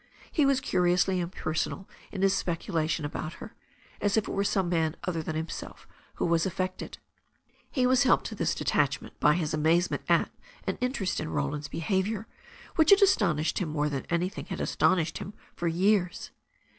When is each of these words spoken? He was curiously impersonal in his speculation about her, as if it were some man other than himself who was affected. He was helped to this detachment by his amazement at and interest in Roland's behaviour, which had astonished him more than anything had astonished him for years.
He 0.31 0.47
was 0.47 0.59
curiously 0.59 1.19
impersonal 1.19 1.87
in 2.11 2.23
his 2.23 2.35
speculation 2.35 3.05
about 3.05 3.33
her, 3.33 3.53
as 4.01 4.17
if 4.17 4.27
it 4.27 4.31
were 4.31 4.43
some 4.43 4.67
man 4.67 4.95
other 5.03 5.21
than 5.21 5.35
himself 5.35 5.87
who 6.15 6.25
was 6.25 6.43
affected. 6.43 6.97
He 7.69 7.85
was 7.85 8.01
helped 8.01 8.25
to 8.25 8.33
this 8.33 8.55
detachment 8.55 9.19
by 9.19 9.35
his 9.35 9.53
amazement 9.53 10.01
at 10.09 10.31
and 10.65 10.79
interest 10.81 11.19
in 11.19 11.29
Roland's 11.29 11.67
behaviour, 11.67 12.25
which 12.77 12.89
had 12.89 13.03
astonished 13.03 13.59
him 13.59 13.69
more 13.69 13.89
than 13.89 14.07
anything 14.09 14.45
had 14.47 14.59
astonished 14.59 15.19
him 15.19 15.35
for 15.55 15.67
years. 15.67 16.31